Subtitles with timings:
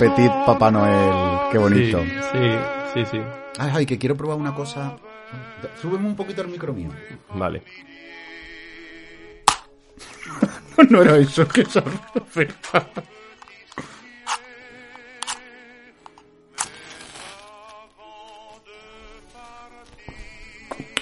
[0.00, 2.00] Petit Papá Noel, qué bonito.
[2.32, 2.50] Sí,
[2.94, 3.20] sí, sí.
[3.58, 4.96] Ay, ay, que quiero probar una cosa.
[5.80, 6.88] Súbeme un poquito el micro mío.
[7.34, 7.62] Vale.
[10.88, 12.86] no era eso, que sorpresa.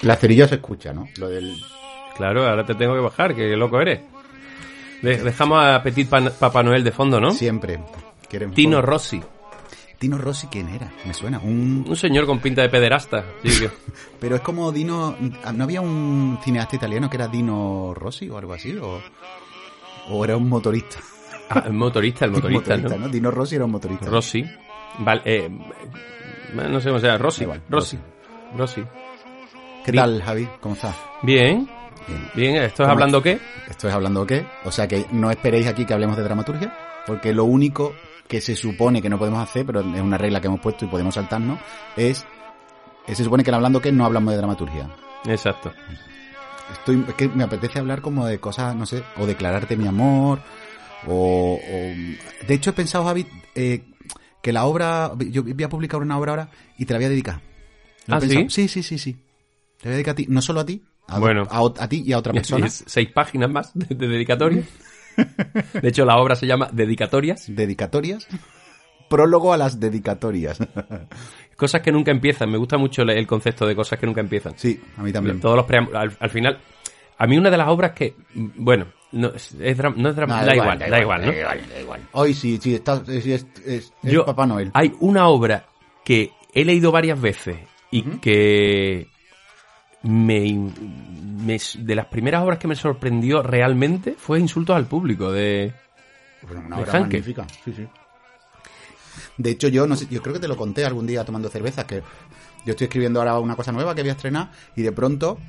[0.01, 1.07] La cerilla se escucha, ¿no?
[1.17, 1.55] Lo del...
[2.15, 4.01] Claro, ahora te tengo que bajar, que loco eres.
[5.01, 7.31] De- dejamos a Petit Papá Noel de fondo, ¿no?
[7.31, 7.79] Siempre.
[8.29, 8.85] Quieren Tino fondo.
[8.91, 9.21] Rossi.
[9.97, 10.89] Tino Rossi, ¿quién era?
[11.05, 11.39] Me suena.
[11.39, 11.83] Un...
[11.87, 13.25] Un señor con pinta de pederasta.
[13.43, 13.69] Sí, que-
[14.19, 15.15] Pero es como Dino...
[15.53, 18.77] ¿No había un cineasta italiano que era Dino Rossi o algo así?
[18.77, 19.01] ¿O,
[20.09, 20.99] o era un motorista?
[21.49, 23.09] Ah, el motorista, el motorista, ¿no?
[23.09, 24.05] Dino Rossi era un motorista.
[24.05, 24.45] Rossi.
[24.99, 25.49] Vale, eh,
[26.53, 27.17] no sé cómo se llama.
[27.17, 27.43] Rossi.
[27.43, 27.97] Igual, Rossi.
[28.57, 28.83] Rossi.
[29.85, 30.47] ¿Qué tal, Javi?
[30.61, 30.95] ¿Cómo estás?
[31.23, 31.67] Bien.
[32.07, 32.29] Bien.
[32.35, 33.39] Bien, ¿esto es ¿Cómo hablando qué?
[33.69, 34.45] ¿Esto es hablando qué?
[34.65, 36.73] O sea que no esperéis aquí que hablemos de dramaturgia,
[37.05, 37.93] porque lo único
[38.29, 40.87] que se supone que no podemos hacer, pero es una regla que hemos puesto y
[40.87, 41.59] podemos saltarnos,
[41.97, 42.25] es...
[43.07, 44.87] eh, Se supone que en hablando qué no hablamos de dramaturgia.
[45.25, 45.73] Exacto.
[46.71, 50.39] Estoy, es que me apetece hablar como de cosas, no sé, o declararte mi amor,
[51.07, 51.55] o...
[51.61, 53.83] o- de hecho he pensado, Javi, eh,
[54.41, 55.11] que la obra...
[55.31, 57.41] Yo voy a publicar una obra ahora y te la voy a dedicar.
[58.05, 58.45] Lo ¿Ah, sí?
[58.49, 59.13] Sí, sí, sí, sí.
[59.81, 61.47] Te voy a dedicar a ti, no solo a ti, a, Bueno.
[61.49, 62.69] a, a ti y a otra persona.
[62.69, 64.63] Seis páginas más de, de dedicatoria.
[65.81, 67.45] De hecho, la obra se llama Dedicatorias.
[67.47, 68.27] Dedicatorias.
[69.09, 70.59] Prólogo a las dedicatorias.
[71.55, 72.49] Cosas que nunca empiezan.
[72.51, 74.53] Me gusta mucho el- el concepto de cosas que nunca empiezan.
[74.55, 75.39] sí, a mí también.
[75.39, 75.99] Todos los preámbulos.
[76.01, 76.59] Al, al final,
[77.17, 80.55] a mí una de las obras que, bueno, no es, es no es No, da,
[80.55, 81.31] igual, da igual, ¿no?
[81.31, 82.01] Da igual, da igual.
[82.11, 84.69] Hoy sí, sí, está, sí, es, es- es Yo- Papá Noel.
[84.75, 85.65] Hay una obra
[86.05, 87.57] que he leído varias veces
[87.91, 89.07] y que
[90.03, 90.69] me,
[91.43, 95.73] me- de las primeras obras que me sorprendió realmente fue Insultos al Público de...
[96.43, 97.17] Bueno, una de obra Hanke.
[97.17, 97.45] magnífica.
[97.65, 97.87] Sí, sí.
[99.37, 101.85] De hecho, yo no sé, yo creo que te lo conté algún día tomando cervezas,
[101.85, 102.01] que
[102.65, 105.39] yo estoy escribiendo ahora una cosa nueva que voy a estrenar y de pronto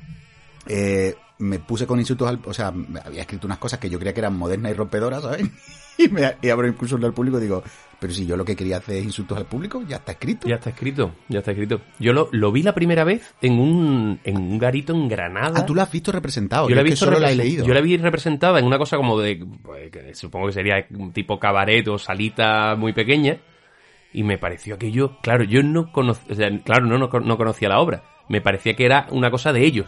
[0.67, 4.13] eh, me puse con insultos al, o sea, había escrito unas cosas que yo creía
[4.13, 5.43] que eran modernas y rompedoras, ¿sabes?
[5.97, 7.61] Y me y abro incluso al público y digo,
[7.99, 10.47] pero si yo lo que quería hacer es insultos al público, ya está escrito.
[10.47, 11.81] Ya está escrito, ya está escrito.
[11.99, 15.59] Yo lo, lo vi la primera vez en un, en un garito en Granada.
[15.59, 16.69] Ah, tú la has visto representado.
[16.69, 17.65] Yo la he que visto solo la he leído.
[17.65, 21.11] Yo la vi representada en una cosa como de, pues, que supongo que sería un
[21.11, 23.37] tipo cabaret o salita muy pequeña.
[24.13, 27.69] Y me pareció aquello, claro, yo no conocía, o sea, claro, no, no, no conocía
[27.69, 28.03] la obra.
[28.29, 29.87] Me parecía que era una cosa de ellos.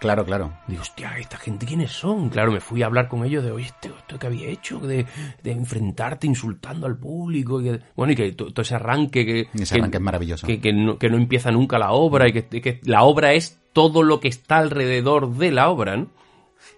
[0.00, 0.52] Claro, claro.
[0.66, 2.30] Digo, hostia, ¿esta gente quiénes son?
[2.30, 5.06] Claro, me fui a hablar con ellos de, oye, esto, esto que había hecho, de,
[5.42, 7.60] de enfrentarte insultando al público.
[7.60, 9.40] Y que- bueno, y que to- todo ese arranque que...
[9.62, 10.46] Ese que- arranque es maravilloso.
[10.46, 13.60] Que, que no, que no empieza nunca la obra y que, que la obra es
[13.72, 16.08] todo lo que está alrededor de la obra, ¿no?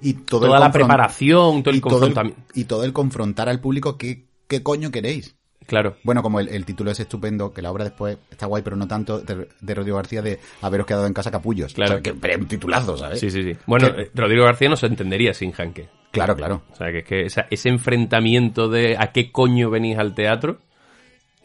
[0.00, 2.42] Y todo Toda el la preparación, todo el y todo el, confrontamiento.
[2.54, 5.36] y todo el confrontar al público, ¿qué, qué coño queréis?
[5.72, 5.96] Claro.
[6.02, 8.86] Bueno, como el, el título es estupendo, que la obra después está guay, pero no
[8.86, 11.72] tanto, de, de Rodrigo García de haberos quedado en casa capullos.
[11.72, 11.92] Claro.
[11.92, 13.18] O sea, que, pero es un titulazo, ¿sabes?
[13.20, 13.56] Sí, sí, sí.
[13.66, 15.88] Bueno, Rodrigo García no se entendería sin Hanke.
[16.10, 16.60] Claro, claro.
[16.70, 20.58] O sea, que es que esa- ese enfrentamiento de a qué coño venís al teatro,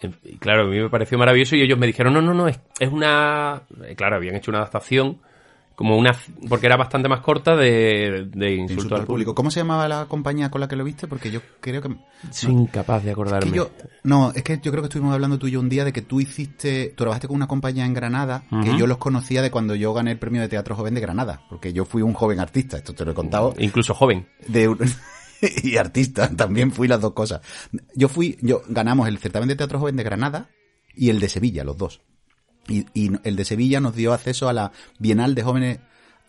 [0.02, 2.50] eh, y claro, a mí me pareció maravilloso y ellos me dijeron, no, no, no,
[2.50, 3.62] es, es una...
[3.96, 5.20] Claro, habían hecho una adaptación
[5.78, 6.12] como una...
[6.50, 9.36] porque era bastante más corta de, de insulto, Insulto al público.
[9.36, 11.06] ¿Cómo se llamaba la compañía con la que lo viste?
[11.08, 11.96] Porque yo creo que...
[12.32, 13.52] Soy incapaz de Es acordarme.
[13.52, 13.70] que yo,
[14.04, 16.02] no, es que yo creo que estuvimos hablando tú y yo un día de que
[16.02, 19.76] tú hiciste, tú trabajaste con una compañía en Granada, que yo los conocía de cuando
[19.76, 22.78] yo gané el premio de teatro joven de Granada, porque yo fui un joven artista,
[22.78, 24.28] esto te lo he contado, Incluso joven.
[24.47, 24.76] de
[25.64, 27.41] y artista, también fui las dos cosas.
[27.94, 30.50] Yo fui, yo ganamos el certamen de teatro joven de Granada
[30.96, 32.02] y el de Sevilla, los dos.
[32.67, 35.79] Y, y el de Sevilla nos dio acceso a la Bienal de Jóvenes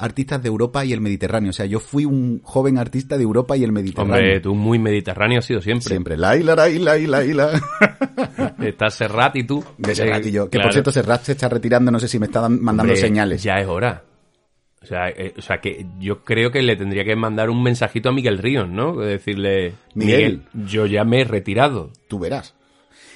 [0.01, 1.51] Artistas de Europa y el Mediterráneo.
[1.51, 4.15] O sea, yo fui un joven artista de Europa y el Mediterráneo.
[4.15, 5.89] Hombre, tú muy mediterráneo has sido siempre.
[5.89, 6.17] Siempre.
[6.17, 7.51] La ila, la ila, la ila.
[8.63, 9.65] Estás Serrat y tú.
[9.77, 10.45] De Serrat y yo.
[10.45, 10.67] Que Claro.
[10.69, 13.43] por cierto, Serrat se está retirando, no sé si me está dan- mandando Hombre, señales.
[13.43, 14.05] Ya es hora.
[14.81, 18.11] O sea, eh, o sea, que yo creo que le tendría que mandar un mensajito
[18.11, 18.97] a Miguel Ríos, ¿no?
[18.97, 20.45] Decirle, Miguel.
[20.55, 21.91] Miguel, yo ya me he retirado.
[22.07, 22.55] Tú verás.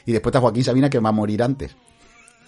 [0.05, 1.77] Y después está Joaquín Sabina que va a morir antes.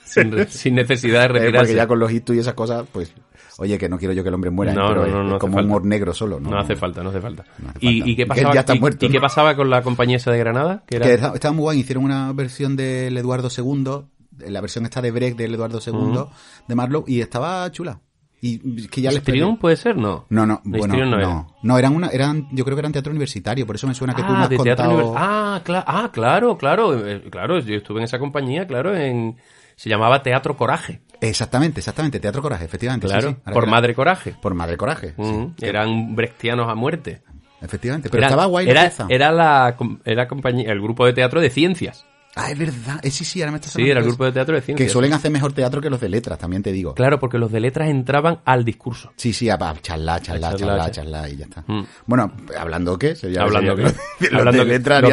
[0.48, 1.74] sin, necesidad de Eh, porque retirarse.
[1.74, 3.12] ya con los hitos y esas cosas, pues,
[3.58, 4.74] oye, que no quiero yo que el hombre muera, ¿eh?
[4.74, 5.66] No, pero no, no, es como falta.
[5.66, 6.50] humor negro solo, ¿no?
[6.50, 7.42] No hace falta, no hace falta.
[7.42, 8.10] Hace ¿Y, falta.
[8.10, 10.38] y qué pasaba, ya está y- muerto, y qué pasaba con la compañía esa de
[10.38, 10.82] Granada?
[10.86, 11.06] Que era...
[11.06, 15.10] Que estaba, estaba muy guay, hicieron una versión del Eduardo II, la versión esta de
[15.10, 16.24] Brecht del Eduardo II,
[16.68, 18.00] de Marlowe, y estaba chula.
[18.46, 18.58] Y
[18.88, 19.96] que ya les ¿Histrión puede ser?
[19.96, 20.26] No.
[20.28, 21.16] No, no, No, bueno, no, no
[21.62, 21.78] no, era.
[21.78, 24.28] eran una, eran, yo creo que eran teatro universitario, por eso me suena que tú
[24.32, 25.14] me Ah, has de teatro contado.
[25.16, 29.36] Ah, cla- ah, claro, claro, eh, claro, yo estuve en esa compañía, claro, en
[29.76, 33.06] se llamaba Teatro Coraje, Exactamente, exactamente, Teatro Coraje, efectivamente.
[33.06, 34.34] claro, sí, por Madre Coraje.
[34.42, 37.22] Por Madre Coraje, sí, Eran brechtianos a muerte.
[37.62, 38.10] efectivamente.
[38.10, 39.06] Pero Era- estaba guay la era, pieza.
[39.08, 42.04] era la era compañía, el grupo de teatro de ciencias.
[42.36, 42.98] Ah, es verdad.
[43.04, 44.88] Eh, sí, sí, ahora me estás Sí, era el grupo de teatro de ciencias.
[44.88, 46.92] Que suelen hacer mejor teatro que los de letras, también te digo.
[46.94, 49.12] Claro, porque los de letras entraban al discurso.
[49.14, 51.62] Sí, sí, a, a charlar, charlar, charlar, charlar, y ya está.
[51.68, 51.84] Mm.
[52.06, 53.84] Bueno, hablando qué, sería Hablando qué.
[54.32, 55.04] Hablando de letras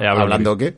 [0.00, 0.74] hablando qué.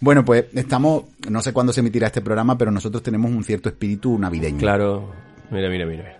[0.00, 3.68] Bueno, pues estamos, no sé cuándo se emitirá este programa, pero nosotros tenemos un cierto
[3.68, 4.58] espíritu navideño.
[4.58, 5.10] Claro.
[5.50, 6.02] Mira, mira, mira.
[6.02, 6.18] mira.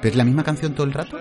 [0.00, 1.16] ¿Pero es la misma canción todo el rato?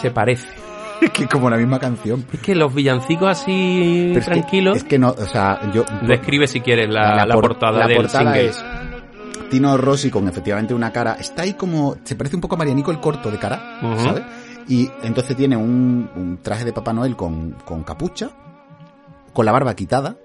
[0.00, 0.48] Se parece.
[1.02, 2.24] Es que como la misma canción.
[2.32, 4.76] Es que los villancicos así Pero es que- tranquilos.
[4.76, 5.84] Es que, no, o sea, yo...
[6.06, 8.46] Describe si quieres la, la por- portada la del portada single.
[8.50, 8.64] es
[9.50, 11.14] Tino Rossi con efectivamente una cara.
[11.14, 11.96] Está ahí como.
[12.04, 13.80] Se parece un poco a Marianico el corto de cara.
[13.98, 14.22] ¿sabes?
[14.68, 18.30] Y entonces tiene un, un traje de Papá Noel con, con capucha,
[19.32, 20.18] con la barba quitada.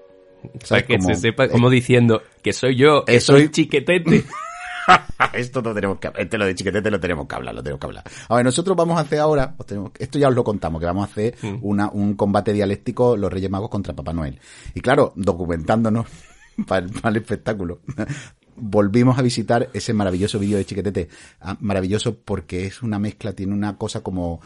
[0.68, 4.24] Para Como- se sepa, como diciendo que soy yo, que Eh, soy soy- chiquetete.
[5.34, 7.86] Esto no tenemos que este lo de chiquetete lo tenemos que hablar, lo tenemos que
[7.86, 8.04] hablar.
[8.28, 10.86] A ver, nosotros vamos a hacer ahora, os tenemos- esto ya os lo contamos, que
[10.86, 11.58] vamos a hacer Mm.
[11.62, 14.38] una, un combate dialéctico los Reyes Magos contra Papá Noel.
[14.74, 16.06] Y claro, documentándonos
[16.68, 17.80] para el, para el espectáculo.
[18.60, 21.08] Volvimos a visitar ese maravilloso vídeo de Chiquetete.
[21.40, 24.40] Ah, Maravilloso porque es una mezcla, tiene una cosa como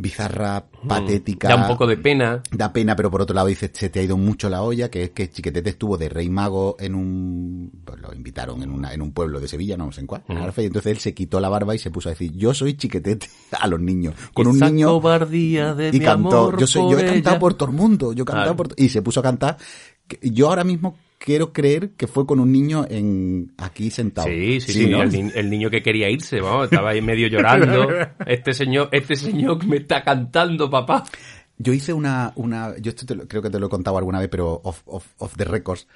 [0.00, 1.48] bizarra, patética.
[1.48, 1.50] Mm.
[1.50, 2.42] Da un poco de pena.
[2.50, 5.04] Da pena, pero por otro lado dices, se te ha ido mucho la olla, que
[5.04, 7.72] es que Chiquetete estuvo de rey mago en un...
[7.84, 10.38] Pues lo invitaron en, una, en un pueblo de Sevilla, no sé en cuál, en
[10.38, 13.28] y entonces él se quitó la barba y se puso a decir, yo soy Chiquetete
[13.60, 14.14] a los niños.
[14.34, 15.00] Con un niño...
[15.00, 18.56] de Y cantó, yo soy, yo he cantado por todo el mundo, yo he cantado
[18.56, 18.68] por...
[18.76, 19.56] Y se puso a cantar.
[20.22, 24.26] Yo ahora mismo quiero creer que fue con un niño en aquí sentado.
[24.26, 25.02] Sí, sí, sí, ¿no?
[25.02, 27.86] el, ni- el niño que quería irse, vamos, estaba ahí medio llorando.
[28.26, 31.04] Este señor, este señor me está cantando, papá.
[31.58, 34.18] Yo hice una, una, yo esto te lo- creo que te lo he contado alguna
[34.18, 35.86] vez, pero off, off, off the records.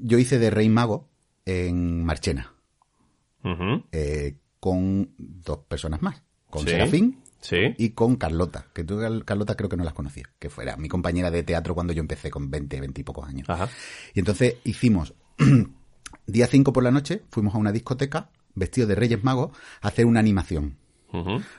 [0.00, 1.08] Yo hice de rey mago
[1.44, 2.52] en Marchena.
[3.92, 6.70] eh, con dos personas más, con Sí.
[6.70, 7.74] Serafín Sí.
[7.78, 10.88] y con Carlota, que tú Car- Carlota creo que no las conocía, que fuera mi
[10.88, 13.48] compañera de teatro cuando yo empecé con 20, 20 y pocos años.
[13.48, 13.68] Ajá.
[14.14, 15.14] Y entonces hicimos,
[16.26, 20.06] día 5 por la noche, fuimos a una discoteca, vestidos de Reyes Magos, a hacer
[20.06, 20.76] una animación,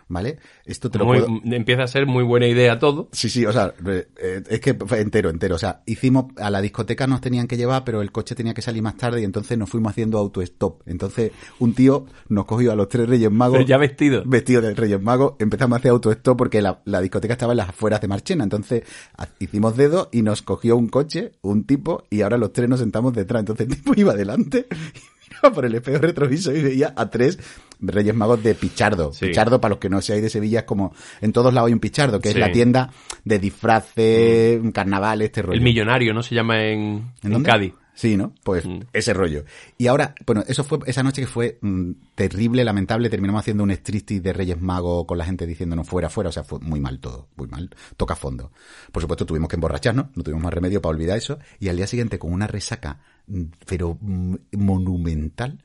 [0.07, 0.37] ¿vale?
[0.65, 1.41] Esto te lo Muy- puedo...
[1.55, 3.09] Empieza a ser muy buena idea todo.
[3.11, 5.55] Sí, sí, o sea, eh, es que fue entero, entero.
[5.55, 8.61] O sea, hicimos, a la discoteca nos tenían que llevar, pero el coche tenía que
[8.61, 10.81] salir más tarde y entonces nos fuimos haciendo autostop.
[10.87, 13.59] Entonces, un tío nos cogió a los tres Reyes Magos.
[13.65, 14.23] Ya vestido.
[14.25, 17.69] Vestidos de Reyes Magos, empezamos a hacer autostop porque la, la discoteca estaba en las
[17.69, 18.43] afueras de Marchena.
[18.43, 18.83] Entonces,
[19.39, 23.13] hicimos dedo y nos cogió un coche, un tipo, y ahora los tres nos sentamos
[23.13, 23.41] detrás.
[23.41, 24.67] Entonces, el tipo iba adelante
[25.18, 27.39] y miraba por el espejo retrovisor y veía a tres
[27.81, 29.13] Reyes Magos de Pichardo.
[29.13, 29.27] Sí.
[29.27, 31.79] Pichardo, para los que no seáis de Sevilla, es como en todos lados hay un
[31.79, 32.35] Pichardo, que Sí.
[32.35, 32.89] es la tienda
[33.23, 35.57] de disfraces, carnavales, este rollo.
[35.57, 36.21] El millonario, ¿no?
[36.23, 37.43] Se llama en, ¿En en?
[37.43, 37.73] Cádiz.
[37.99, 38.33] Sí, ¿no?
[38.45, 38.79] Pues Mm.
[38.93, 39.43] ese rollo.
[39.77, 43.09] Y ahora, bueno, eso fue esa noche que fue mm, terrible, lamentable.
[43.09, 46.29] Terminamos haciendo un striptease de Reyes Magos con la gente diciéndonos fuera, fuera.
[46.29, 47.69] O sea, fue muy mal todo, muy mal.
[47.97, 48.53] Toca fondo.
[48.93, 51.39] Por supuesto, tuvimos que emborracharnos, no tuvimos más remedio para olvidar eso.
[51.59, 55.61] Y al día siguiente, con una resaca, mm, pero mm, monumental,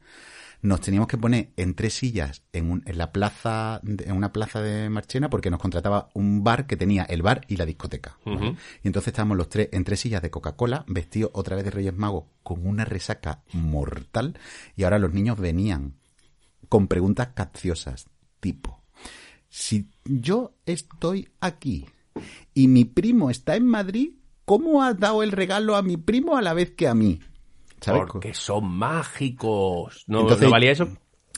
[0.64, 4.62] nos teníamos que poner en tres sillas en, un- en la plaza, en una plaza
[4.62, 8.16] de Marchena, porque nos contrataba un bar que tenía el bar y la discoteca.
[8.82, 11.94] Y entonces estábamos los tres en tres sillas de Coca-Cola, vestidos otra vez de Reyes
[11.94, 14.38] Magos, con una resaca mortal.
[14.74, 15.96] Y ahora los niños venían
[16.70, 18.06] con preguntas capciosas,
[18.40, 18.82] tipo,
[19.50, 21.86] si yo estoy aquí
[22.54, 24.12] y mi primo está en Madrid,
[24.46, 27.20] ¿cómo has dado el regalo a mi primo a la vez que a mí?
[27.92, 30.04] Porque son mágicos.
[30.06, 30.88] ¿No, Entonces- ¿no valía eso?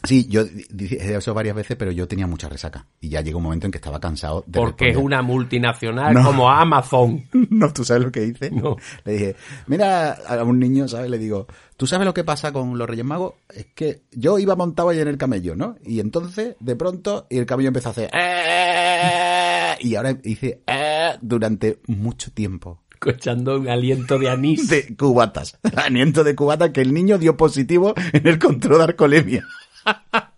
[0.04, 2.86] Sí, yo di- dije eso varias veces, pero yo tenía mucha resaca.
[3.00, 6.22] Y ya llegó un momento en que estaba cansado de Porque es una multinacional No.
[6.22, 7.24] como Amazon.
[7.50, 8.50] No, ¿tú sabes lo que hice?
[8.50, 8.76] No.
[9.04, 9.36] Le dije,
[9.66, 11.10] mira a un niño, ¿sabes?
[11.10, 13.34] Le digo, ¿tú sabes lo que pasa con los Reyes Magos?
[13.52, 15.76] Es que yo iba montado ahí en el camello, ¿no?
[15.84, 18.10] Y entonces, de pronto, y el camello empezó a hacer...
[18.12, 20.60] "Eh", Y ahora hice...
[20.66, 22.82] "Eh", durante mucho tiempo.
[23.06, 24.68] Escuchando un aliento de anís.
[24.68, 25.58] De cubatas.
[25.76, 29.46] Aliento de cubata que el niño dio positivo en el control de alcoholemia.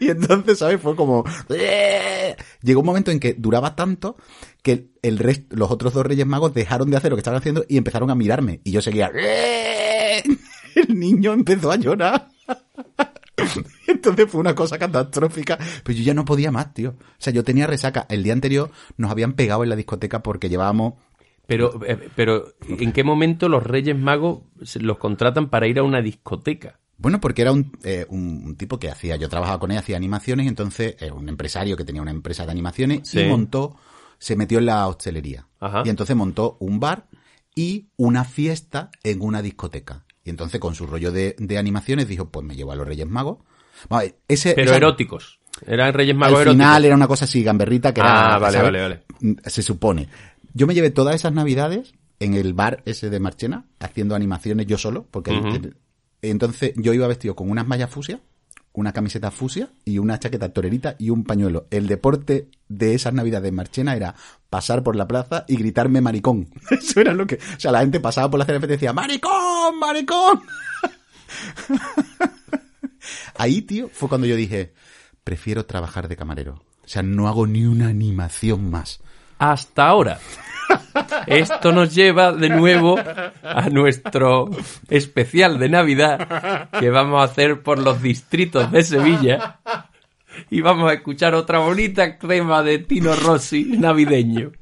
[0.00, 0.80] Y entonces, ¿sabes?
[0.80, 1.24] Fue como...
[1.48, 2.36] "Eh".
[2.62, 4.16] Llegó un momento en que duraba tanto
[4.62, 7.64] que el resto, los otros dos Reyes Magos dejaron de hacer lo que estaban haciendo
[7.68, 8.60] y empezaron a mirarme.
[8.62, 9.10] Y yo seguía...
[9.12, 10.22] "Eh".
[10.88, 12.28] niño empezó a llorar.
[13.88, 15.58] Entonces fue una cosa catastrófica.
[15.82, 16.90] Pero yo ya no podía más, tío.
[16.90, 18.06] O sea, yo tenía resaca.
[18.08, 20.94] El día anterior nos habían pegado en la discoteca porque llevábamos
[21.48, 24.42] Pero, eh, pero, ¿en qué momento los Reyes Magos
[24.78, 26.78] los contratan para ir a una discoteca?
[26.98, 29.96] Bueno, porque era un, eh, un, un tipo que hacía, yo trabajaba con él, hacía
[29.96, 33.20] animaciones, y entonces era un empresario que tenía una empresa de animaciones Sí.
[33.20, 33.76] y montó,
[34.18, 35.46] se metió en la hostelería.
[35.58, 35.82] Ajá.
[35.86, 37.06] Y entonces montó un bar
[37.54, 40.04] y una fiesta en una discoteca.
[40.24, 43.06] Y entonces con su rollo de, de animaciones dijo, pues me llevo a los Reyes
[43.08, 43.38] Magos.
[43.88, 45.38] Vale, ese, Pero esa- eróticos.
[45.66, 46.84] Eran Reyes Al Magos final eróticos.
[46.84, 48.34] era una cosa así, gamberrita, que era...
[48.34, 48.72] Ah, vale, ¿sabes?
[48.72, 49.02] vale, vale.
[49.20, 50.08] Mm, Se supone.
[50.58, 54.76] Yo me llevé todas esas navidades en el bar ese de Marchena, haciendo animaciones yo
[54.76, 55.30] solo, porque
[56.20, 58.20] entonces yo iba vestido con unas mallas fusia,
[58.72, 61.68] una camiseta fusia y una chaqueta torerita y un pañuelo.
[61.70, 64.16] El deporte de esas navidades en Marchena era
[64.50, 66.48] pasar por la plaza y gritarme maricón.
[66.72, 67.36] Eso era lo que...
[67.36, 70.42] O sea, la gente pasaba por la CNF y decía, maricón, maricón.
[73.36, 74.72] Ahí, tío, fue cuando yo dije,
[75.22, 76.64] prefiero trabajar de camarero.
[76.82, 78.98] O sea, no hago ni una animación más.
[79.38, 80.18] Hasta ahora.
[81.26, 82.98] Esto nos lleva de nuevo
[83.42, 84.50] a nuestro
[84.88, 89.60] especial de Navidad que vamos a hacer por los distritos de Sevilla
[90.50, 94.52] y vamos a escuchar otra bonita crema de Tino Rossi navideño.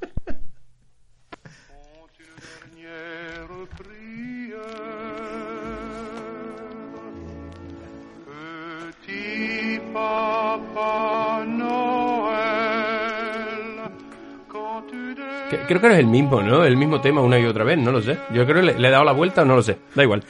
[15.50, 16.64] Que- Creo que no es el mismo, ¿no?
[16.64, 18.18] El mismo tema una y otra vez, no lo sé.
[18.32, 19.78] Yo creo que le, le he dado la vuelta o no lo sé.
[19.94, 20.24] Da igual.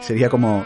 [0.00, 0.64] Sería como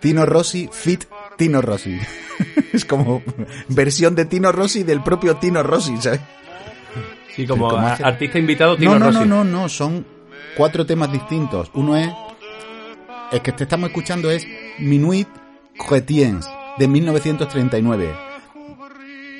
[0.00, 1.04] Tino Rossi fit
[1.36, 1.98] Tino Rossi.
[2.72, 3.22] es como
[3.68, 6.20] versión de Tino Rossi del propio Tino Rossi, ¿sabes?
[7.34, 8.04] Sí, como ¿Cómo a- hace?
[8.04, 9.18] artista invitado Tino No, no, Rossi.
[9.20, 10.04] no, no, no, son
[10.56, 11.70] cuatro temas distintos.
[11.74, 12.10] Uno es,
[13.32, 14.46] el que te estamos escuchando es
[14.78, 15.28] Minuit
[15.78, 16.46] Chrétiens,
[16.78, 18.10] de 1939.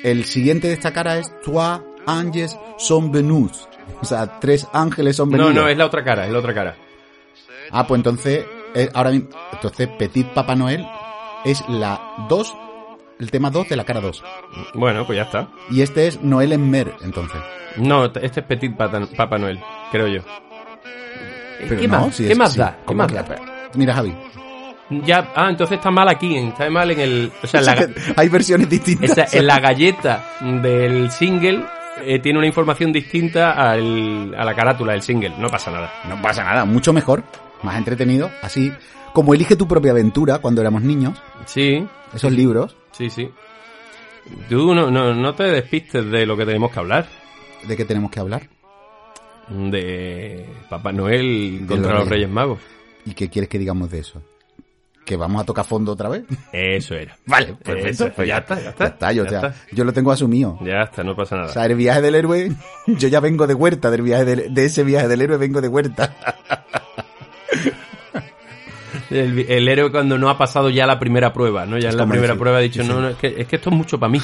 [0.03, 3.67] El siguiente de esta cara es Trois Anges sont venus.
[4.01, 5.55] O sea, tres ángeles son No, venidos.
[5.55, 6.75] no, es la otra cara, es la otra cara.
[7.71, 10.85] Ah, pues entonces, eh, ahora mismo, entonces Petit Papá Noel
[11.45, 11.99] es la
[12.29, 12.55] 2,
[13.19, 14.23] el tema 2 de la cara 2.
[14.75, 15.47] Bueno, pues ya está.
[15.71, 17.39] Y este es Noel en Mer, entonces.
[17.77, 19.59] No, este es Petit Papá Noel,
[19.91, 20.21] creo yo.
[21.67, 22.71] Pero ¿Qué, no, más, si ¿qué es- más sí, da?
[22.77, 23.25] ¿Qué ¿cómo más da?
[23.75, 24.13] Mira, Javi.
[25.05, 27.87] Ya, ah, entonces está mal aquí, está mal en el, o sea, en la,
[28.17, 29.17] Hay versiones distintas.
[29.17, 31.63] esa- en la galleta del single
[32.05, 35.33] eh, tiene una información distinta al- a la carátula del single.
[35.39, 35.91] No pasa nada.
[36.09, 37.23] No pasa nada, mucho mejor,
[37.63, 38.71] más entretenido, así
[39.13, 43.29] como elige tu propia aventura cuando éramos niños, Sí, esos libros, sí, sí.
[44.49, 47.07] Tú no, no, no te despistes de lo que tenemos que hablar.
[47.67, 48.49] ¿de qué tenemos que hablar?
[49.49, 52.59] De Papá Noel De contra los los Reyes Magos.
[53.05, 54.21] ¿Y qué quieres que digamos de eso?
[55.05, 56.23] ¿Que vamos a tocar fondo otra vez?
[56.53, 57.17] Eso era.
[57.25, 58.83] Vale, Eso, pues ya está, ya está.
[58.85, 60.57] Ya está, yo, ya o sea, yo lo tengo asumido.
[60.63, 61.49] Ya está, no pasa nada.
[61.49, 62.51] O sea, el viaje del héroe,
[62.87, 65.67] yo ya vengo de huerta, del viaje del- de ese viaje del héroe vengo de
[65.67, 66.15] huerta.
[69.09, 71.77] El, el héroe cuando no ha pasado ya la primera prueba, ¿no?
[71.77, 72.87] Ya en la primera decir, prueba ha dicho, sí.
[72.87, 74.19] no, no, es que, es que esto es mucho para mí.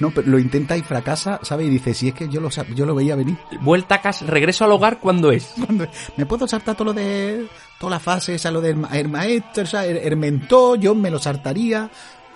[0.00, 1.66] No, pero lo intenta y fracasa, ¿sabes?
[1.68, 3.36] Y dice, si es que yo lo, yo lo veía venir.
[3.60, 5.52] Vuelta a casa, regreso al hogar, ¿cuándo es?
[5.64, 5.86] Cuando-
[6.16, 7.46] me puedo saltar todo lo de
[7.78, 10.94] toda la fase esa lo del ma- el maestro o sea, el, el mentor yo
[10.94, 11.88] me lo saltaría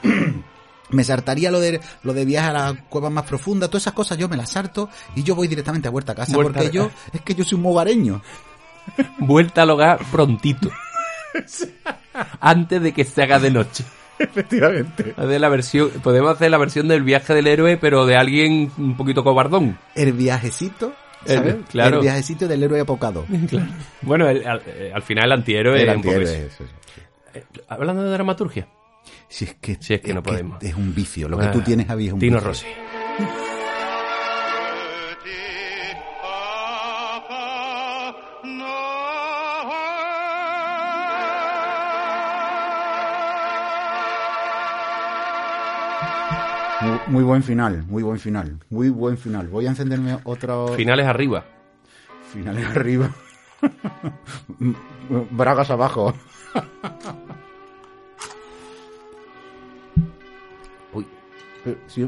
[0.91, 4.19] me saltaría lo de lo de viaje a la cueva más profunda todas esas cosas
[4.19, 6.71] yo me las salto y yo voy directamente a vuelta a casa Vuelta porque a-
[6.71, 8.23] yo es que yo soy un hogareño
[9.19, 10.69] Vuelta al hogar prontito.
[12.41, 13.85] Antes de que se haga de noche.
[14.19, 18.71] efectivamente Hacer la versión, podemos hacer la versión del viaje del héroe, pero de alguien
[18.77, 19.79] un poquito cobardón.
[19.95, 20.93] el viajecito
[21.27, 21.57] El- ¿sabes?
[21.71, 21.97] claro.
[21.97, 23.25] el viajecito del héroe apocado
[24.03, 26.65] Bueno, el- al, eh, al final el antihéroe el es un poco antihéroe, eso.
[26.65, 26.73] eso.
[27.35, 28.69] Eh, Hablando de dramaturgia.
[29.29, 30.63] si es que Si es que no podemos.
[30.63, 32.49] es un vicio lo que Ah, tú tienes Javi es un Tino vicio.
[32.49, 32.67] Rossi.
[46.83, 51.07] Muy, muy buen final muy buen final muy buen final voy a encenderme otro Finales
[51.07, 51.45] arriba.
[52.33, 53.11] Finales arriba.
[55.31, 56.13] Bragas abajo.
[60.93, 61.07] Uy.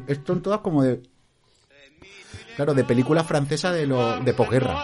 [0.07, 1.03] Esto son todas como de.
[2.57, 4.77] Claro, de película francesa de lo de posguerra.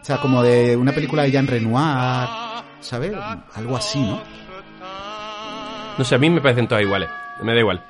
[0.00, 2.28] O sea, como de una película de Jean Renoir,
[2.80, 3.12] ¿sabes?
[3.54, 4.22] Algo así, ¿no?
[5.98, 7.10] No sé, a mí me parecen todas iguales.
[7.42, 7.82] Me da igual.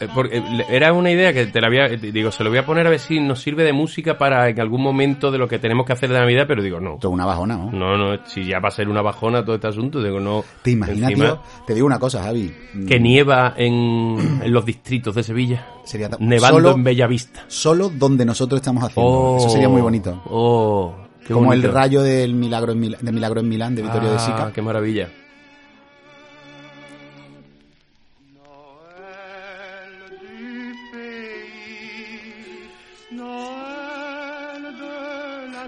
[0.00, 2.58] Eh, porque, eh, era una idea que te la había, eh, digo, se lo voy
[2.58, 5.48] a poner a ver si nos sirve de música para en algún momento de lo
[5.48, 6.94] que tenemos que hacer de Navidad, pero digo, no.
[6.94, 7.70] Esto es una bajona, ¿no?
[7.72, 10.44] No, no, si ya va a ser una bajona todo este asunto, digo, no.
[10.62, 11.40] ¿Te imaginas, encima, tío?
[11.66, 12.52] Te digo una cosa, Javi.
[12.86, 15.66] Que nieva en, en los distritos de Sevilla.
[15.84, 17.44] Sería Nevando solo, en Bellavista.
[17.46, 19.36] solo donde nosotros estamos haciendo.
[19.38, 20.20] Eso sería muy bonito.
[20.26, 20.94] Oh,
[21.26, 21.68] qué Como bonito.
[21.68, 24.52] el rayo del milagro en Milán, de Milagro en Milán, de Vittorio de Ah, Sica.
[24.52, 25.08] qué maravilla.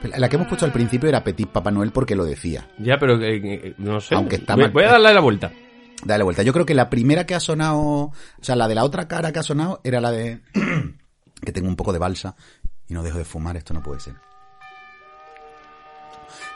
[0.04, 2.68] La La que hemos puesto al principio era Petit Papá Noel porque lo decía.
[2.78, 4.14] Ya, pero eh, eh, no sé.
[4.14, 4.70] Aunque está mal.
[4.70, 5.50] voy a darle la vuelta.
[6.04, 6.42] Dale vuelta.
[6.42, 9.32] Yo creo que la primera que ha sonado, o sea, la de la otra cara
[9.32, 10.40] que ha sonado era la de
[11.44, 12.36] que tengo un poco de balsa
[12.88, 14.14] y no dejo de fumar, esto no puede ser.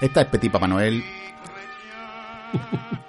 [0.01, 1.03] Esta es Petit Papá Noel.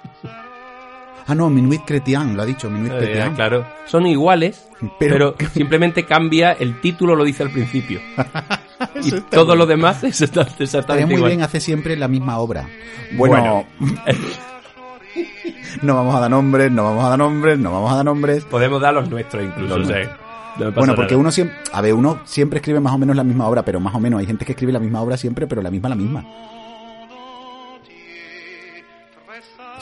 [1.26, 3.34] Ah, no, Minuit Chrétien, lo ha dicho, Minuit Eh, Chrétien.
[3.34, 3.66] claro.
[3.86, 7.98] Son iguales, Pero- pero, simplemente cambia el título, lo dice al principio.
[9.02, 11.30] y todo muy lo demás es exacta- Estaría exactamente muy igual.
[11.30, 12.68] bien hacer siempre la misma obra.
[13.16, 14.04] Bueno, Bueno.
[15.82, 18.44] no vamos a dar nombres, no vamos a dar nombres, no vamos a dar nombres.
[18.44, 19.78] Podemos dar los nuestros incluso.
[19.78, 20.20] Los o sea, nuestros.
[20.58, 21.20] no me pasa Bueno, porque nada.
[21.20, 23.94] uno siempre, a ver, uno siempre escribe más o menos la misma obra, pero más
[23.94, 26.24] o menos hay gente que escribe la misma obra siempre, pero la misma la misma.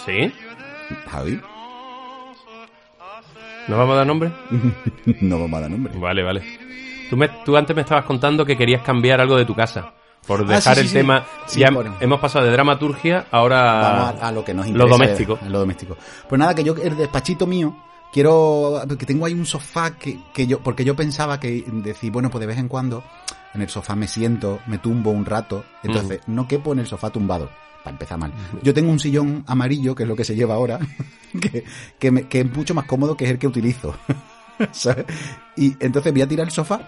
[0.04, 0.32] ¿Sí?
[1.10, 1.40] Javi,
[3.68, 4.32] ¿No vamos a dar nombre?
[5.20, 5.92] no vamos a dar nombre.
[5.96, 6.42] Vale, vale.
[7.12, 9.92] Tú, me- tú antes me estabas contando que querías cambiar algo de tu casa.
[10.26, 10.94] Por Ah, dejar sí, el sí.
[10.94, 11.26] tema.
[11.44, 11.68] Sí, ya
[12.00, 13.62] hemos pasado de dramaturgia, ahora.
[13.82, 14.96] Vamos a, a lo que nos lo interesa.
[14.96, 15.38] doméstico.
[15.42, 15.96] a Lo doméstico.
[16.26, 17.76] Pues nada, que yo, el despachito mío,
[18.14, 22.30] quiero, que tengo ahí un sofá que, que yo, porque yo pensaba que decir, bueno,
[22.30, 23.04] pues de vez en cuando
[23.52, 27.10] en el sofá me siento, me tumbo un rato, entonces no quepo en el sofá
[27.10, 27.50] tumbado.
[27.84, 28.32] Para empezar mal.
[28.62, 30.78] Yo tengo un sillón amarillo, que es lo que se lleva ahora,
[31.42, 31.64] que,
[31.98, 33.94] que, me- que es mucho más cómodo que es el que utilizo.
[34.72, 35.06] ¿Sabes?
[35.56, 36.80] Y entonces voy a tirar el sofá,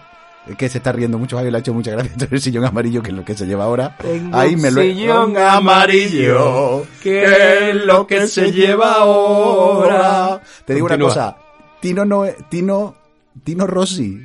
[0.57, 2.13] que se está riendo mucho, Javi, le ha hecho muchas gracias.
[2.15, 3.95] Entonces el sillón amarillo, que es lo que se lleva ahora.
[3.97, 10.41] Tengo Ahí me lo he- sillón amarillo, que es lo que se lleva ahora.
[10.65, 11.37] Te digo una cosa,
[11.79, 12.95] Tino Noe- Tino,
[13.43, 14.21] Tino Rossi,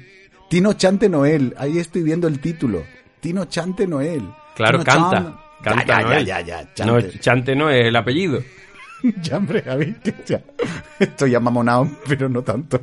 [0.49, 2.83] Tino Chante Noel, ahí estoy viendo el título.
[3.21, 4.23] Tino Chante Noel.
[4.55, 5.11] Claro, Tino canta.
[5.17, 6.25] Chan- Canta, ya, ya, Noel.
[6.27, 7.19] ya, ya, ya, No, Chante.
[7.21, 8.43] Chante no es el apellido.
[9.23, 10.43] Ya, hombre, Javi, que ya.
[10.99, 12.81] Estoy ya mamonado, pero no tanto.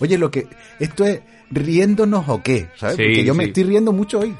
[0.00, 0.46] Oye, lo que,
[0.80, 2.96] esto es riéndonos o qué, ¿sabes?
[2.96, 4.34] Sí, Porque yo me estoy riendo mucho hoy.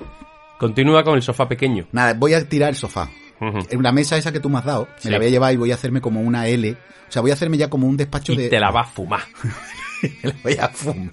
[0.59, 1.87] Continúa con el sofá pequeño.
[1.93, 3.09] Nada, voy a tirar el sofá.
[3.41, 5.09] En la mesa esa que tú me has dado, Sí.
[5.09, 6.71] me la voy a llevar y voy a hacerme como una L.
[6.73, 6.77] O
[7.13, 8.49] sea, voy a hacerme ya como un despacho Y de...
[8.49, 9.21] te la vas a fumar.
[10.23, 11.11] la voy a fumar.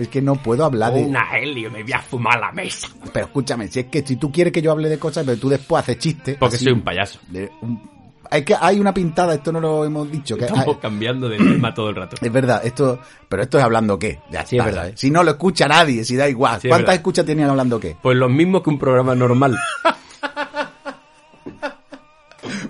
[0.00, 1.02] Es que no puedo hablar de...
[1.04, 2.88] Una helio, me voy a fumar la mesa.
[3.12, 5.48] Pero escúchame, si es que si tú quieres que yo hable de cosas, pero tú
[5.48, 6.36] después haces chistes...
[6.38, 7.18] Porque así, soy un payaso.
[7.28, 7.90] de un-
[8.30, 10.36] Hay que hay una pintada, esto no lo hemos dicho.
[10.36, 12.16] Que Estamos hay- cambiando de tema todo el rato.
[12.22, 13.00] es verdad, esto...
[13.28, 14.20] Pero esto es hablando qué.
[14.30, 14.82] Ya Sí, está, es verdad.
[14.88, 15.00] ¿sabes?
[15.00, 16.60] Si no lo escucha nadie, si da igual.
[16.60, 17.96] Sí, es ¿Cuántas escuchas tenían hablando qué?
[18.00, 19.56] Pues lo mismo que un programa normal.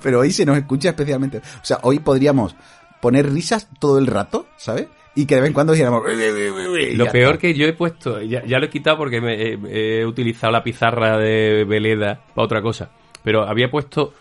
[0.03, 1.39] Pero hoy se nos escucha especialmente.
[1.39, 2.57] O sea, hoy podríamos
[3.01, 4.87] poner risas todo el rato, ¿sabes?
[5.15, 6.03] Y que de vez en cuando dijéramos...
[6.05, 7.39] Lo peor está.
[7.41, 10.63] que yo he puesto, ya, ya lo he quitado porque me, he- he utilizado la
[10.63, 12.91] pizarra de Veleda para otra cosa,
[13.25, 14.15] pero había puesto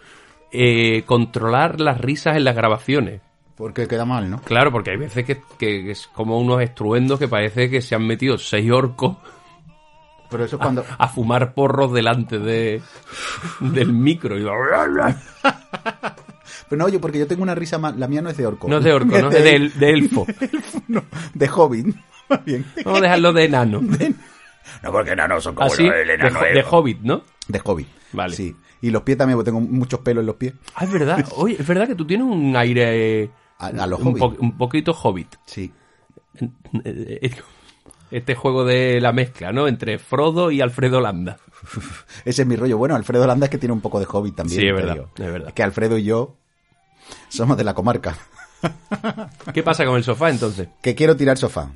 [0.51, 3.21] eh, controlar las risas en las grabaciones.
[3.55, 4.41] Porque queda mal, ¿no?
[4.41, 8.07] Claro, porque hay veces que, que es como unos estruendos que parece que se han
[8.07, 9.17] metido seis orcos
[10.31, 10.85] Pero eso es cuando...
[10.97, 12.81] a fumar porros delante de
[13.59, 14.39] del micro.
[14.39, 14.43] Y-
[16.69, 17.97] Pero no, yo porque yo tengo una risa más...
[17.97, 18.67] La mía no es de orco.
[18.67, 20.25] No es de orco, no es de, de elfo.
[20.87, 21.03] No,
[21.33, 21.95] de hobbit.
[22.29, 22.65] Más bien.
[22.85, 23.81] Vamos a dejarlo de enano.
[23.81, 27.23] No, porque enanos son como Así, los- el de, enano es- de hobbit, ¿no?
[27.47, 27.87] De hobbit.
[28.13, 28.35] Vale.
[28.35, 28.55] Sí.
[28.81, 30.53] Y los pies también, porque tengo muchos pelos en los pies.
[30.75, 31.25] Ah, es verdad.
[31.35, 33.31] Oye, es verdad que tú tienes un aire...
[33.57, 35.35] A, a los un, po- un poquito hobbit.
[35.45, 35.71] Sí.
[38.11, 39.67] Este juego de la mezcla, ¿no?
[39.67, 41.37] Entre Frodo y Alfredo Landa.
[42.25, 42.77] Ese es mi rollo.
[42.77, 44.59] Bueno, Alfredo Landa es que tiene un poco de hobbit también.
[44.61, 45.53] Sí, es verdad, es verdad.
[45.53, 46.37] que Alfredo y yo
[47.29, 48.15] somos de la comarca.
[49.53, 50.67] ¿Qué pasa con el sofá entonces?
[50.81, 51.71] Que quiero tirar sofá.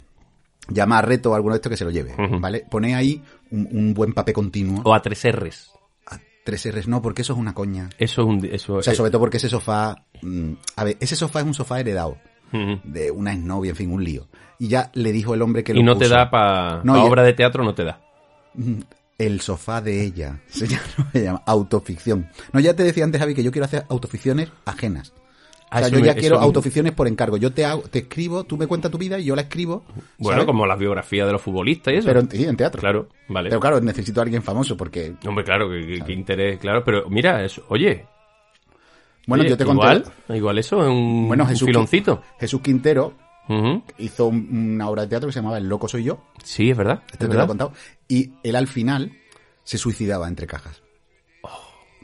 [0.70, 2.14] Llama a reto o alguno de estos que se lo lleve.
[2.40, 2.66] ¿Vale?
[2.70, 4.82] Pone ahí un, un buen papel continuo.
[4.86, 5.72] O a tres R's.
[6.08, 7.90] A tres R's no, porque eso es una coña.
[7.98, 8.46] Eso es un...
[8.46, 10.04] Eso, O sea, sobre todo porque ese sofá.
[10.22, 12.18] mm, a ver, ese sofá es un sofá heredado.
[12.84, 14.28] De una exnovia, en fin, un lío.
[14.60, 17.04] Y ya le dijo el hombre que lo Y no te da para No, yo-
[17.06, 18.00] obra de teatro, no te da.
[19.18, 20.40] El sofá de ella.
[20.48, 22.30] Se llama, se llama autoficción.
[22.52, 25.14] No, ya te decía antes, Javi, que yo quiero hacer autoficciones ajenas.
[25.74, 27.38] Ah, o sea, eso yo me- ya quiero autoficciones por encargo.
[27.38, 29.84] Yo te hago, te escribo, tú me cuentas tu vida y yo la escribo.
[30.20, 30.46] Bueno, ¿sabes?
[30.46, 32.08] como las biografías de los futbolistas y eso.
[32.08, 32.80] Pero en, sí, en teatro.
[32.80, 33.50] Claro, vale.
[33.50, 35.16] Pero claro, necesito a alguien famoso porque...
[35.28, 36.84] Hombre, claro, que interés, claro.
[36.84, 38.06] Pero mira, eso, oye.
[39.26, 39.80] Bueno, oye, yo te conté...
[39.86, 42.22] igual, igual eso es un, Bueno, un Jesús, filoncito.
[42.40, 43.16] Jesús Quintero
[43.98, 46.20] hizo un- una obra de teatro que se llamaba El loco soy yo.
[46.44, 47.02] Sí, es verdad.
[47.12, 47.74] Este es te lo he contado.
[48.08, 49.12] Y él al final
[49.64, 50.83] se suicidaba entre cajas.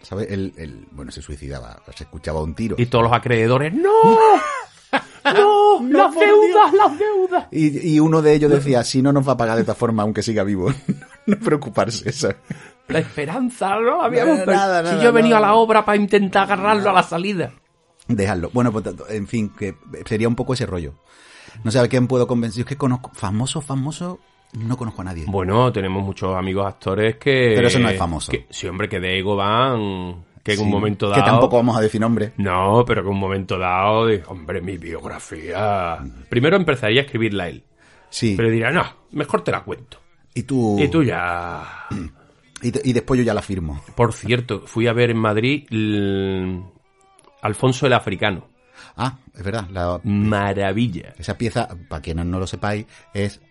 [0.02, 0.28] ¿Sabes?
[0.32, 2.76] Él, él, bueno, se suicidaba, se escuchaba un tiro.
[2.80, 3.90] Y todos los acreedores, ¡no!
[5.24, 5.82] ¡No!
[5.82, 7.46] ¡Las deudas, las deudas!
[7.52, 10.04] Y, y uno de ellos decía, si no nos va a pagar de esta forma,
[10.04, 10.74] aunque siga vivo.
[11.26, 12.38] no preocuparse, ¿sabes?
[12.88, 14.68] La esperanza, no habíamos Nada, perdido.
[14.68, 17.52] nada, Si yo he venido a la obra para intentar agarrarlo a la salida.
[18.08, 18.50] Dejarlo.
[18.52, 20.96] Bueno, pues, en fin, que sería un poco ese rollo.
[21.64, 22.62] No sé a quién puedo convencer.
[22.62, 24.20] Es que conozco, famoso, famoso,
[24.54, 25.26] no conozco a nadie.
[25.28, 27.54] Bueno, tenemos muchos amigos actores que...
[27.56, 28.32] Pero eso no es famoso.
[28.32, 30.24] que- sí, hombre, que de ego van...
[30.44, 31.22] Que en Sí, un momento dado...
[31.22, 32.32] Que tampoco vamos a decir nombre.
[32.38, 34.06] No, pero que en un momento dado...
[34.08, 36.00] de, hombre, mi biografía...
[36.30, 37.64] Primero empezaría a escribirla él.
[38.10, 38.36] Sí.
[38.38, 40.00] Pero dirá, no, mejor te la cuento.
[40.34, 40.78] y tú.
[40.80, 41.88] Y tú ya...
[42.62, 43.82] Y, y después yo ya la firmo.
[43.96, 46.62] Por cierto, fui a ver en Madrid el-
[47.42, 48.48] Alfonso el Africano.
[48.98, 49.66] Ah, es verdad.
[49.72, 51.14] la- Maravilla.
[51.18, 53.42] esa pieza, para quienes no lo sepáis, es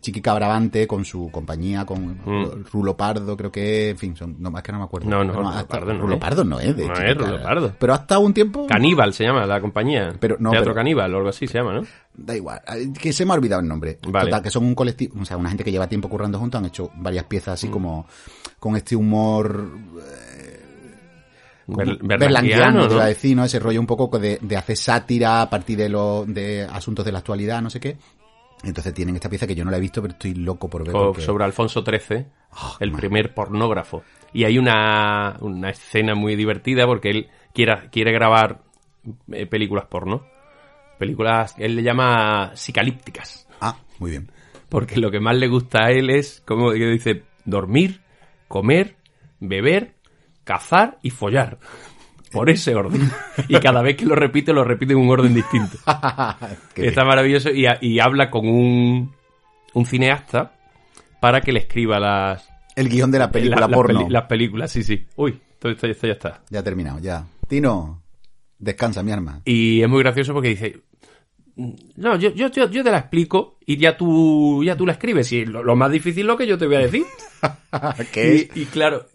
[0.00, 2.64] Chiqui Cabravante con su compañía, con Mm.
[2.72, 5.08] Rulo Pardo, creo que, en fin, son, no, es que no me acuerdo.
[5.08, 6.20] No, no, Rulo hasta- Pardo no Rulo es.
[6.20, 7.72] Pardo no es, de No Chiqui es Rulo Cabra- Pardo.
[7.78, 8.66] Pero hasta un tiempo.
[8.66, 10.12] Caníbal se llama la compañía.
[10.20, 11.82] Pero no, Teatro pero- Caníbal o algo así se llama, ¿no?
[12.14, 13.98] Da igual, eh, que se me ha olvidado el nombre.
[14.08, 14.26] Vale.
[14.30, 16.66] Total, que son un colectivo, o sea, una gente que lleva tiempo currando juntos, han
[16.66, 17.54] hecho varias piezas Mm.
[17.54, 18.06] así como
[18.58, 19.70] con este humor
[21.66, 22.98] Ber- berlanguiano, ¿no?
[22.98, 23.44] decir, ¿no?
[23.44, 27.12] Ese rollo un poco de, de hacer sátira a partir de, lo, de asuntos de
[27.12, 27.96] la actualidad, no sé qué.
[28.62, 30.92] Entonces tienen esta pieza que yo no la he visto, pero estoy loco por ver.
[30.92, 34.02] Co- porque- Sobre Alfonso XIII, Ah, el primer pornógrafo.
[34.32, 38.62] Y hay una, una escena muy divertida porque él quiere, quiere grabar
[39.32, 40.26] eh, películas porno.
[40.98, 43.48] Películas, él le llama psicalípticas.
[43.60, 44.30] Ah, muy bien.
[44.68, 48.02] Porque lo que más le gusta a él es, como que dice, dormir,
[48.48, 48.96] comer,
[49.40, 49.94] beber,
[50.44, 51.58] cazar y follar.
[52.32, 53.10] Por ese orden.
[53.48, 55.76] Y cada vez que lo repite, lo repite en un orden distinto.
[56.76, 59.12] Está maravilloso y, y habla con un,
[59.74, 60.52] un cineasta
[61.20, 64.00] para que le escriba las, El guion de la película la- las porno.
[64.00, 64.70] peli- las películas.
[64.70, 65.06] Sí, sí.
[65.16, 66.42] Uy, esto, esto- esto ya está.
[66.50, 67.26] Ya ha terminado, ya.
[67.48, 68.02] Tino,
[68.58, 69.40] descansa, mi arma.
[69.44, 70.80] Y es muy gracioso porque dice,
[71.96, 75.30] no, yo, yo, yo, yo te la explico y ya tú, ya tú la escribes.
[75.32, 77.04] Y lo, lo más difícil es lo que yo te voy a decir.
[78.12, 78.56] ¿Qué es?
[78.56, 79.06] Y, y claro,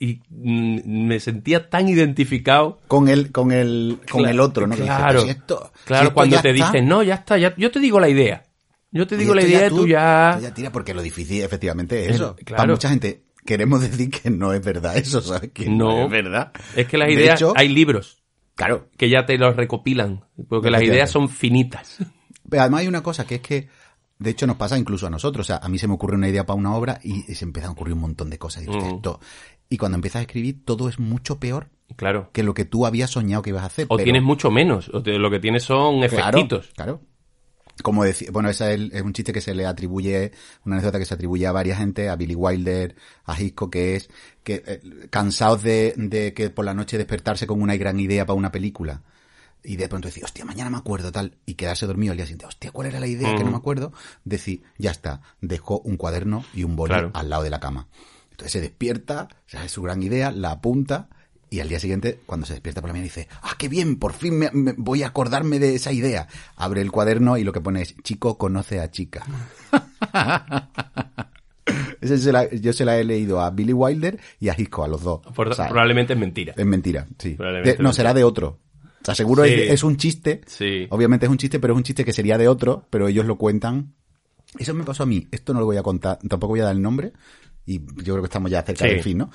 [0.00, 2.80] y mm, me sentía tan identificado.
[2.88, 4.74] Con el, con el, con el otro, ¿no?
[4.74, 6.66] Dice, Claro, "Pero si esto- si claro, esto cuando te está".
[6.72, 8.44] dicen, no, ya está, ya, yo te digo la idea.
[8.90, 9.68] Yo te digo la idea, ya...
[9.70, 12.36] tú ya tira, porque lo difícil efectivamente es eso.
[12.44, 12.56] claro.
[12.62, 15.50] Para mucha gente queremos decir que no es verdad eso, ¿sabes?
[15.52, 16.04] Que no, No.
[16.04, 16.52] es verdad.
[16.76, 18.22] Es que las De ideas, hecho, hay libros
[18.54, 18.88] Claro.
[18.96, 21.98] que ya te los recopilan, porque las ideas son finitas.
[22.48, 23.68] Pero además hay una cosa que es que,
[24.18, 25.46] de hecho, nos pasa incluso a nosotros.
[25.46, 27.70] O sea, a mí se me ocurre una idea para una obra y, se empiezan
[27.70, 28.64] a ocurrir un montón de cosas.
[29.70, 32.30] Y, cuando empiezas a escribir, todo es mucho peor Claro.
[32.32, 33.86] que lo que tú habías soñado que ibas a hacer.
[33.88, 36.72] O pero- tienes mucho menos, o te- lo que tienes son Claro, efectitos.
[36.76, 37.00] Claro.
[37.82, 40.30] Como decía, bueno, ese es, el- es un chiste que se le atribuye,
[40.64, 44.08] una anécdota que se atribuye a varias gente, a Billy Wilder, a Hitchcock, que es
[44.44, 48.36] que eh, cansados de, de que por la noche despertarse con una gran idea para
[48.38, 49.02] una película
[49.64, 52.46] y de pronto decir, hostia, mañana me acuerdo tal, y quedarse dormido al día siguiente,
[52.46, 53.92] hostia, ¿cuál era la idea que no me acuerdo?
[54.24, 57.10] Decir, ya está, dejó un cuaderno y un boli Claro.
[57.14, 57.88] al lado de la cama.
[58.30, 61.08] Entonces se despierta, sabe su gran idea, la apunta
[61.50, 64.12] y al día siguiente, cuando se despierta por la mañana, dice, ah, qué bien, por
[64.12, 66.26] fin me, me- voy a acordarme de esa idea.
[66.56, 69.24] Abre el cuaderno y lo que pone es, chico conoce a chica.
[72.00, 74.88] Ese se la- yo se la he leído a Billy Wilder y a Hitchcock, a
[74.88, 75.20] los dos.
[75.34, 76.52] Por- O sea, probablemente es mentira.
[76.56, 77.36] es mentira, sí.
[77.36, 78.58] De- no, será de otro.
[79.04, 79.50] O sea, seguro Sí.
[79.52, 80.40] es, es un chiste.
[80.46, 80.86] Sí.
[80.90, 83.36] Obviamente es un chiste, pero es un chiste que sería de otro, pero ellos lo
[83.36, 83.94] cuentan.
[84.58, 85.28] Eso me pasó a mí.
[85.30, 87.12] Esto no lo voy a contar, tampoco voy a dar el nombre.
[87.66, 88.90] Y yo creo que estamos ya cerca Sí.
[88.90, 89.30] del fin, ¿no?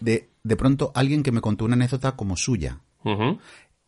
[0.00, 2.80] De, de pronto alguien que me contó una anécdota como suya.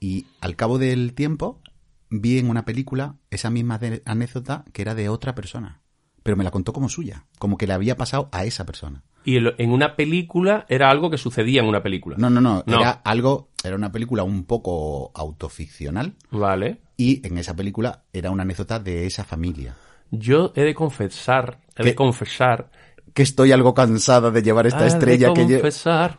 [0.00, 1.60] Y al cabo del tiempo
[2.08, 5.82] vi en una película esa misma anécdota que era de otra persona.
[6.22, 7.26] Pero me la contó como suya.
[7.38, 9.04] Como que le había pasado a esa persona.
[9.24, 12.16] Y en una película era algo que sucedía en una película.
[12.18, 12.62] No, no, no.
[12.66, 12.80] No.
[12.80, 16.14] Era algo, era una película un poco autoficcional.
[16.30, 16.80] Vale.
[16.96, 19.76] Y en esa película era una anécdota de esa familia.
[20.10, 22.70] Yo he de confesar, he de confesar,
[23.14, 25.60] Que estoy algo cansada de llevar esta he estrella de que llevo.
[25.62, 26.18] confesar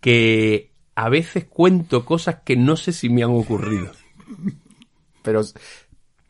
[0.00, 3.90] que a veces cuento cosas que no sé si me han ocurrido.
[5.22, 5.42] Pero,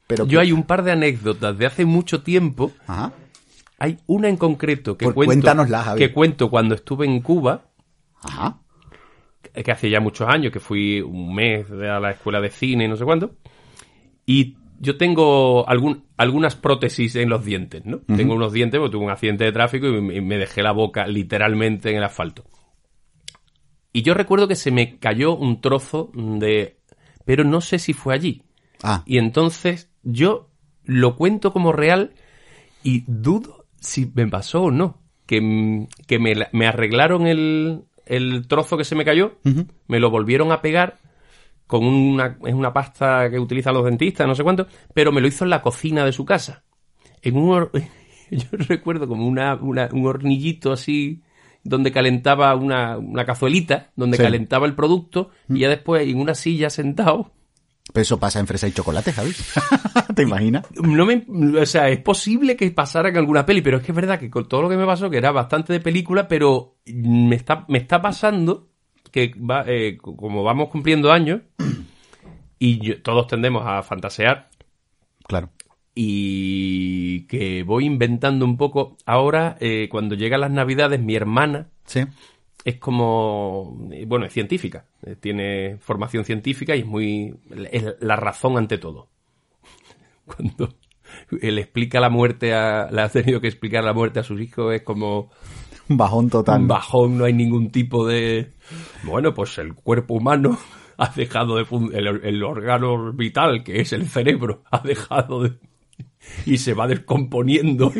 [0.09, 2.73] pero Yo hay un par de anécdotas de hace mucho tiempo.
[2.89, 3.13] Ajá.
[3.81, 5.53] Hay una en concreto que cuento,
[5.97, 7.65] que cuento cuando estuve en Cuba,
[8.23, 8.61] Ajá.
[9.53, 12.89] que hace ya muchos años, que fui un mes a la escuela de cine y
[12.89, 13.37] no sé cuándo.
[14.27, 18.01] Y yo tengo algún, algunas prótesis en los dientes, ¿no?
[18.01, 20.73] Tengo unos dientes porque tuve un accidente de tráfico y me, y me dejé la
[20.73, 22.45] boca literalmente en el asfalto.
[23.93, 26.79] Y yo recuerdo que se me cayó un trozo de...
[27.25, 28.43] Pero no sé si fue allí.
[28.83, 30.51] Ah, Y entonces yo
[30.85, 32.13] lo cuento como real
[32.83, 34.99] y dudo si me pasó o no.
[35.27, 39.39] Que, mm, que me, me arreglaron el, el trozo que se me cayó,
[39.87, 40.99] me lo volvieron a pegar
[41.67, 45.29] con una, es una pasta que utilizan los dentistas, no sé cuánto, pero me lo
[45.29, 46.65] hizo en la cocina de su casa.
[47.23, 47.69] En un
[48.31, 51.23] yo recuerdo como una, una- un hornillito así
[51.63, 54.23] donde calentaba una, una cazuelita, donde Sí.
[54.25, 57.33] calentaba el producto y ya después en una silla sentado.
[57.93, 59.33] Pero eso pasa en fresa y chocolate, Javi.
[60.15, 60.65] ¿Te imaginas?
[60.81, 61.25] No me,
[61.61, 64.31] o sea, es posible que pasara en alguna peli, pero es que es verdad que
[64.31, 67.79] con todo lo que me pasó, que era bastante de película, pero me está, me
[67.79, 68.69] está pasando
[69.11, 71.41] que va, eh, como vamos cumpliendo años
[72.59, 74.51] y yo- todos tendemos a fantasear
[75.27, 75.51] Claro.
[75.95, 78.97] y que voy inventando un poco.
[79.07, 82.03] Ahora, eh, cuando llegan las navidades, mi hermana Sí.
[82.65, 87.35] Es como, eh, bueno, es científica, eh, tiene formación científica y es muy,
[87.71, 89.09] es la razón ante todo.
[90.25, 90.75] Cuando
[91.41, 94.75] él explica la muerte a, le ha tenido que explicar la muerte a sus hijos,
[94.75, 95.31] es como
[95.89, 96.61] Un bajón total.
[96.63, 98.53] un bajón, no hay ningún tipo de,
[99.05, 100.59] bueno, pues el cuerpo humano
[100.99, 105.59] ha dejado de, el, el órgano vital, que es el cerebro, ha dejado de,
[106.47, 107.93] y se va descomponiendo.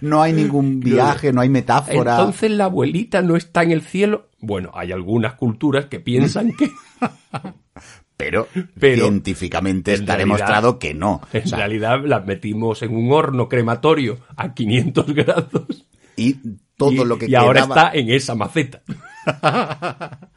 [0.00, 2.16] No hay ningún viaje, no hay metáfora.
[2.18, 4.28] Entonces la abuelita no está en el cielo.
[4.40, 6.70] Bueno, hay algunas culturas que piensan que
[8.16, 11.20] pero, Pero, científicamente en está realidad- demostrado que no.
[11.32, 16.36] en O sea, realidad las metimos en un horno crematorio a 500 grados y
[16.76, 18.82] todo y, lo que y ahora está en esa maceta.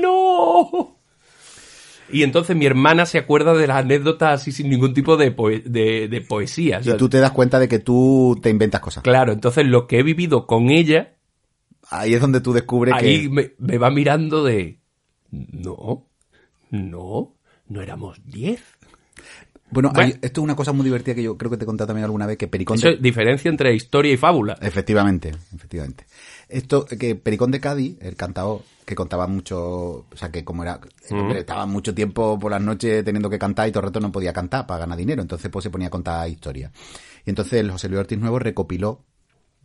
[0.00, 0.98] ¡No!
[2.12, 5.62] Y entonces mi hermana se acuerda de las anécdotas así sin ningún tipo de, poe-
[5.64, 6.80] de, de poesía.
[6.84, 9.02] Y tú te das cuenta de que tú te inventas cosas.
[9.02, 11.14] Claro, entonces lo que he vivido con ella,
[11.90, 13.28] Ahí es donde tú descubres ahí que...
[13.28, 14.80] me, me va mirando de...
[15.30, 16.06] No,
[16.70, 17.34] no,
[17.68, 18.60] no éramos 10.
[19.70, 22.04] Bueno, esto es una cosa muy divertida que yo creo que te he contado también
[22.04, 22.94] alguna vez, que Pericón Eso de...
[22.94, 24.56] es diferencia entre historia y fábula.
[24.60, 26.06] Efectivamente, efectivamente.
[26.54, 30.78] Esto, que Pericón de Cádiz, el cantador, que contaba mucho, o sea, que como era,
[31.10, 34.12] hombre estaba mucho tiempo por las noches teniendo que cantar y todo el rato no
[34.12, 36.70] podía cantar para ganar dinero, entonces pues se ponía a contar historias.
[37.26, 39.04] Y entonces el José Luis Ortiz Nuevo recopiló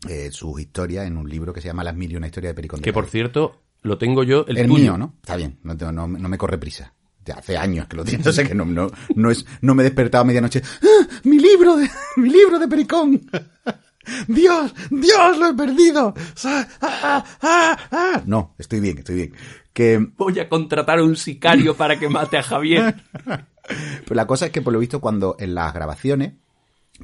[0.08, 2.56] eh, sus historias en un libro que se llama Las mil y una historias de
[2.56, 4.80] Pericón de Que por cierto, lo tengo yo, el, El tuyo.
[4.80, 5.14] mío, ¿no?
[5.22, 6.94] Está bien, no, no, no me corre prisa.
[7.26, 9.84] Ya hace años que lo tengo, o sea que no, no, no, es, no me
[9.84, 10.64] he despertado a medianoche.
[10.82, 11.08] ¡Ah!
[11.24, 13.30] ¡Mi libro de, mi libro de Pericón!
[14.28, 14.74] ¡Dios!
[14.90, 15.38] ¡Dios!
[15.38, 16.14] ¡Lo he perdido!
[16.44, 18.22] ¡Ah, ah, ah, ah!
[18.26, 19.34] No, estoy bien, estoy bien.
[19.74, 22.96] Que, Voy a contratar a un sicario para que mate a Javier.
[23.70, 26.34] Pues la cosa es que, por lo visto, cuando en las grabaciones,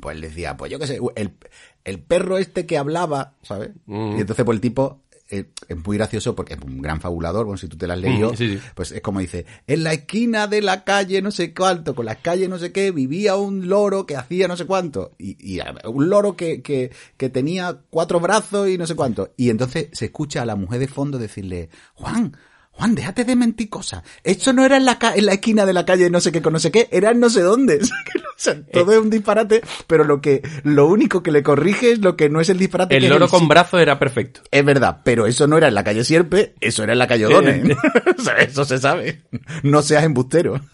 [0.01, 1.37] pues les decía, pues yo qué sé, el,
[1.83, 3.69] el perro este que hablaba, ¿sabes?
[3.85, 4.17] Mm.
[4.17, 7.57] Y entonces, pues el tipo eh, es muy gracioso porque es un gran fabulador, bueno,
[7.57, 8.59] si tú te las leído, Mm, sí, sí.
[8.75, 12.15] pues es como dice, en la esquina de la calle no sé cuánto, con la
[12.15, 16.09] calle no sé qué, vivía un loro que hacía no sé cuánto, y, y un
[16.09, 19.33] loro que, que, que tenía cuatro brazos y no sé cuánto.
[19.37, 22.37] Y entonces se escucha a la mujer de fondo decirle, Juan,
[22.77, 24.03] Juan, déjate de mentir cosas.
[24.23, 26.41] Esto no era en la, ca- en la esquina de la calle no sé qué
[26.41, 27.79] con no sé qué, era en no sé dónde.
[28.37, 31.99] O sea, todo es un disparate, pero lo que, lo único que le corrige es
[31.99, 32.89] lo que no es el disparate.
[32.89, 34.41] que El es loro con brazo era perfecto.
[34.51, 37.27] Es verdad, pero eso no era en la calle Sierpe, eso era en la calle
[37.27, 37.77] O'Donnell.
[38.19, 39.21] O sea, eso se sabe.
[39.63, 40.59] No seas embustero.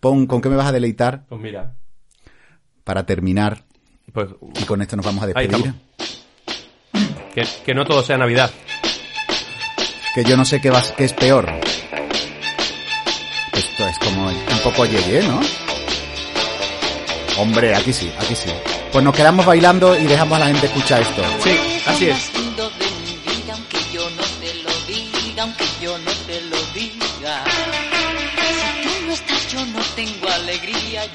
[0.00, 1.74] Pon, ¿con qué me vas a deleitar Pues mira,
[2.84, 3.64] para terminar?
[4.12, 4.28] pues
[4.60, 5.72] Y con esto nos vamos a despedir.
[7.38, 8.50] Que, que no todo sea Navidad.
[10.14, 11.48] Que yo no sé qué, es peor.
[13.52, 15.40] Esto es como un poco yeye, ¿no?
[17.38, 18.50] Hombre, aquí sí, aquí sí.
[18.92, 21.22] Pues nos quedamos bailando y dejamos a la gente escuchar esto.
[21.42, 22.30] Sí, así es.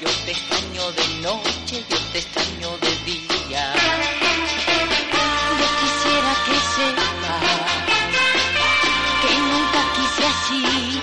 [0.00, 4.23] Yo te extraño de noche, yo te extraño de día.
[6.76, 6.82] Que
[9.38, 11.00] nunca quise así,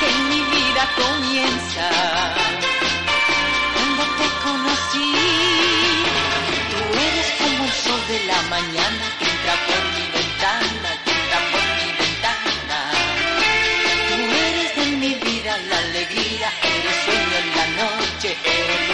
[0.00, 1.90] que mi vida comienza
[3.74, 5.12] cuando te conocí.
[6.70, 11.38] Tú eres como el sol de la mañana que entra por mi ventana, que entra
[11.52, 12.78] por mi ventana.
[14.08, 14.16] Tú
[14.48, 18.93] eres de mi vida la alegría, eres sueño en la noche, eres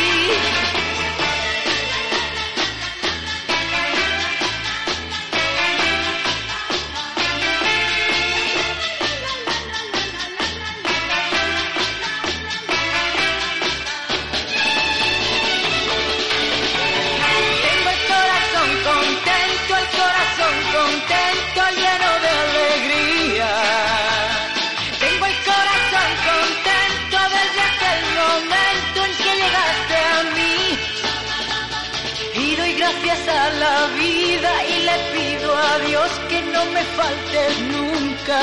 [36.63, 38.39] No me faltes nunca.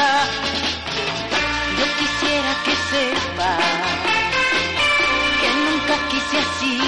[1.78, 3.64] Yo quisiera que sepas
[5.40, 6.80] que nunca quise así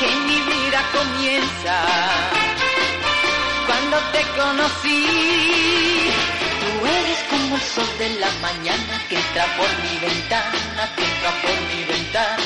[0.00, 1.76] que mi vida comienza
[3.66, 5.00] cuando te conocí.
[6.60, 11.30] Tú eres como el sol de la mañana que entra por mi ventana, que entra
[11.42, 12.44] por mi ventana.